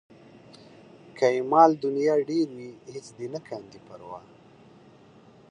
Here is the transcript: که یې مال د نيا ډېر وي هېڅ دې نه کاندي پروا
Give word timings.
که 1.17 1.27
یې 1.35 1.41
مال 1.51 1.71
د 1.81 1.83
نيا 1.97 2.15
ډېر 2.29 2.47
وي 2.57 2.71
هېڅ 2.93 3.07
دې 3.17 3.27
نه 3.33 3.39
کاندي 3.47 3.79
پروا 3.87 4.19